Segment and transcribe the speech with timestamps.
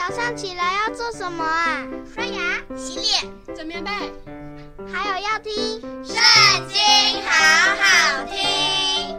[0.00, 1.86] 早上起来要做什么啊？
[2.14, 2.40] 刷牙、
[2.74, 3.90] 洗脸、整棉被，
[4.90, 5.52] 还有要听
[6.02, 6.16] 《圣
[6.68, 6.80] 经》，
[7.22, 9.14] 好好听。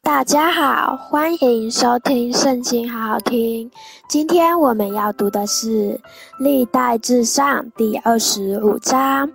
[0.00, 3.70] 大家好，欢迎收听《圣经》，好好听。
[4.08, 5.68] 今天我们要读的是
[6.38, 9.30] 《历代志上》第二十五章。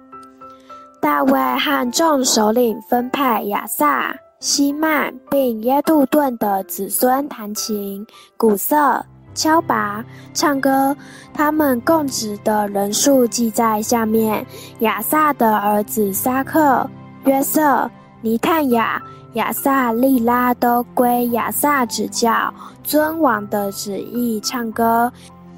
[0.99, 8.03] 大卫和众首领分派亚萨、希曼并耶杜顿的子孙弹琴、
[8.35, 9.05] 鼓瑟、
[9.35, 10.03] 敲拔、
[10.33, 10.97] 唱歌。
[11.33, 14.43] 他们供职的人数记在下面：
[14.79, 16.89] 亚萨的儿子撒克、
[17.25, 18.99] 约瑟、尼探雅、
[19.33, 22.51] 亚萨利拉都归亚萨指教，
[22.83, 25.11] 遵王的旨意唱歌。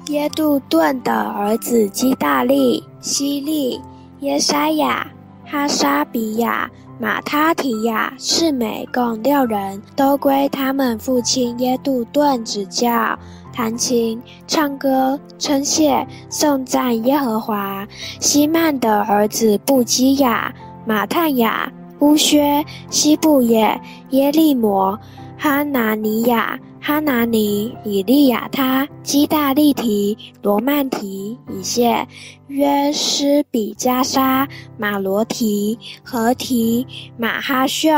[0.08, 3.80] 耶杜顿的儿子基大利、希利、
[4.18, 5.06] 耶沙雅。
[5.50, 6.70] 哈沙比亚、
[7.00, 13.16] 马他提亚、示每共六人，都归他们父亲耶杜顿指教，
[13.52, 17.86] 弹琴、唱歌、称谢、颂赞耶和华。
[18.18, 20.52] 希曼的儿子布基亚、
[20.84, 24.98] 马探雅、乌薛、西布耶、耶利摩、
[25.38, 26.58] 哈拿尼亚。
[26.80, 32.06] 哈拿尼、以利亚他、基大利提、罗曼提、以谢、
[32.46, 36.86] 约施比加沙、马罗提、何提、
[37.18, 37.90] 马哈秀，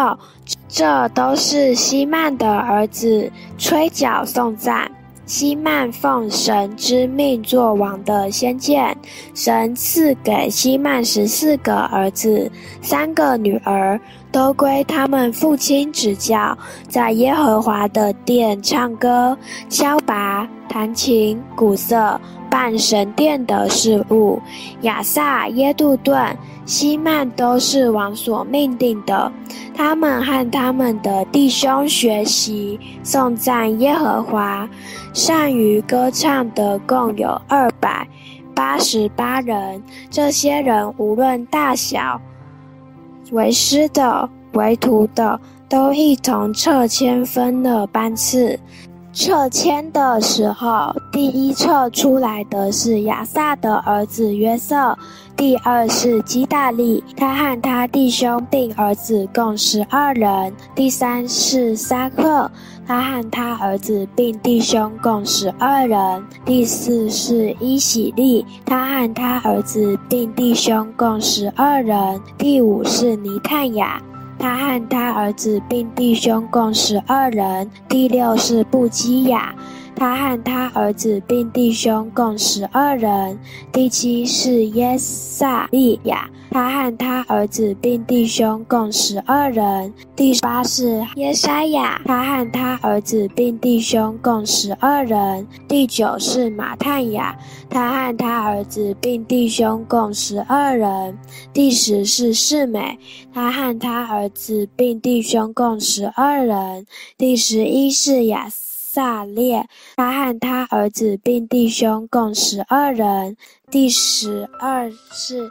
[0.67, 4.91] 这都是希曼的儿子，吹角送赞。
[5.27, 8.97] 希曼奉神之命做王的先见，
[9.33, 12.51] 神赐给希曼十四个儿子，
[12.83, 14.01] 三个女儿，
[14.33, 16.57] 都归他们父亲指教，
[16.89, 19.37] 在耶和华的殿唱歌、
[19.69, 24.41] 敲鈸、弹琴、鼓瑟，办神殿的事务。
[24.83, 29.33] 亚萨、耶杜顿、希曼都是王所命定的。
[29.75, 34.69] 他们和他们的弟兄学习颂赞耶和华，
[35.13, 38.07] 善于歌唱的共有二百
[38.55, 39.83] 八十八人。
[40.11, 42.21] 这些人无论大小，
[43.31, 48.59] 为师的、为徒的，都一同撤迁分了班次。
[49.13, 54.97] 册签的时候，第一撤出来的是亚萨的儿子约瑟。
[55.37, 60.53] 第二是基大利，他和他弟兄并儿子共十二人。
[60.75, 62.51] 第三是撒克，
[62.87, 66.23] 他和他儿子并弟兄共十二人。
[66.45, 72.21] 第四是伊喜利，他和他儿子并弟兄共十二人。
[72.37, 74.01] 第五是尼探雅，
[74.41, 77.71] 他和他儿子并弟兄共十二人。
[77.87, 79.55] 第六是布基亚。
[80.01, 83.39] 他和他儿子并弟兄共十二人。
[83.71, 89.93] 第七是耶撒利亚，他和他儿子并弟兄共十二人。
[90.17, 95.47] 第八是耶沙亚，他和他儿子并弟兄共十二人。
[95.69, 101.19] 第九是马探雅，他和他儿子并弟兄共十二人。
[101.53, 102.99] 第十是示美，
[103.35, 106.87] 他和他儿子并弟兄共十二人。
[107.19, 108.49] 第十一是亚
[108.93, 109.65] 撒列，
[109.95, 113.37] 他和他儿子并弟兄共十二人。
[113.71, 115.49] 第十二是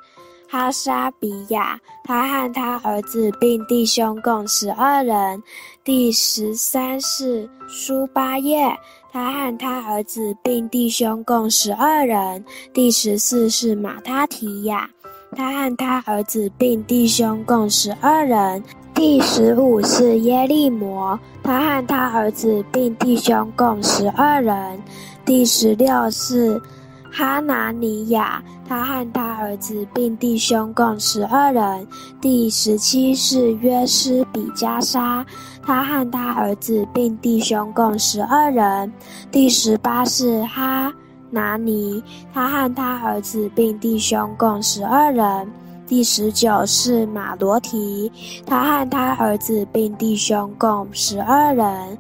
[0.49, 5.41] 哈沙比亚，他和他儿子并弟兄共十二人。
[5.85, 8.77] 第十三是苏巴叶，
[9.09, 12.43] 他和他儿子并弟兄共十二人。
[12.73, 14.89] 第十四是马他提亚，
[15.33, 18.61] 他和他儿子并弟兄共十二人。
[18.99, 24.77] 第十五是耶利摩，他和他儿子并弟兄共十二人。
[25.23, 26.61] 第十六是
[27.09, 31.87] 哈拿尼亚，他和他儿子并弟兄共十二人。
[32.19, 35.25] 第十七是约施比加沙，
[35.63, 38.91] 他和他儿子并弟兄共十二人。
[39.31, 40.91] 第十八是哈
[41.29, 45.49] 拿尼，他和他儿子并弟兄共十二人。
[45.89, 48.11] 第十九是马罗提，
[48.45, 51.97] 他和他儿子并弟兄共十二人。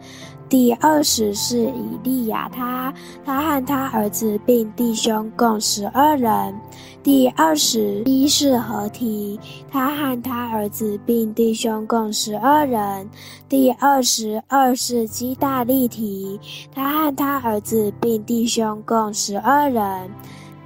[0.47, 2.93] 第二十是以利亚他，
[3.25, 6.55] 他和他儿子并弟兄共十二人。
[7.01, 9.39] 第二十一是何提，
[9.71, 13.09] 他和他儿子并弟兄共十二人。
[13.47, 16.39] 第二十二是基大利提，
[16.73, 20.11] 他和他儿子并弟兄共十二人。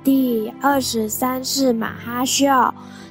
[0.04, 2.48] 第二十三是马哈秀。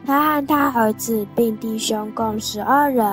[0.04, 3.06] 他和他儿子并弟兄共十二人。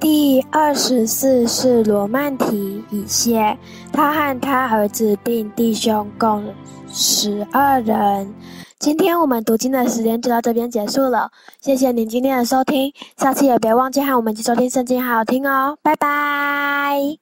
[0.00, 3.56] 第二十四是罗曼提以谢，
[3.92, 6.42] 他和他儿子并弟兄共
[6.88, 8.34] 十二人。
[8.80, 11.30] 今天我们读经的时间就到这边结束了，
[11.60, 17.14] 谢谢您今天的收听，下次也别忘记和我们一起收听圣经，好好听哦，拜拜。